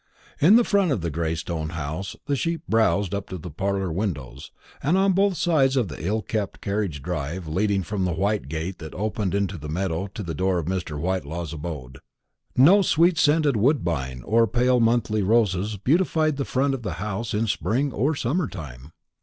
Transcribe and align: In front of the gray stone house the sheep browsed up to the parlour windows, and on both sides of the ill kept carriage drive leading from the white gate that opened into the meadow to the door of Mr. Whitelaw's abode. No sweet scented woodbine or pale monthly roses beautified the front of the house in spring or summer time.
In 0.39 0.63
front 0.63 0.91
of 0.91 1.01
the 1.01 1.11
gray 1.11 1.35
stone 1.35 1.69
house 1.77 2.15
the 2.25 2.35
sheep 2.35 2.63
browsed 2.67 3.13
up 3.13 3.29
to 3.29 3.37
the 3.37 3.51
parlour 3.51 3.91
windows, 3.91 4.49
and 4.81 4.97
on 4.97 5.13
both 5.13 5.37
sides 5.37 5.77
of 5.77 5.89
the 5.89 6.03
ill 6.03 6.23
kept 6.23 6.59
carriage 6.59 7.03
drive 7.03 7.47
leading 7.47 7.83
from 7.83 8.03
the 8.03 8.11
white 8.11 8.47
gate 8.49 8.79
that 8.79 8.95
opened 8.95 9.35
into 9.35 9.59
the 9.59 9.69
meadow 9.69 10.07
to 10.15 10.23
the 10.23 10.33
door 10.33 10.57
of 10.57 10.65
Mr. 10.65 10.97
Whitelaw's 10.99 11.53
abode. 11.53 11.99
No 12.57 12.81
sweet 12.81 13.19
scented 13.19 13.55
woodbine 13.55 14.23
or 14.23 14.47
pale 14.47 14.79
monthly 14.79 15.21
roses 15.21 15.77
beautified 15.77 16.37
the 16.37 16.45
front 16.45 16.73
of 16.73 16.81
the 16.81 16.93
house 16.93 17.35
in 17.35 17.45
spring 17.45 17.93
or 17.93 18.15
summer 18.15 18.47
time. 18.47 18.93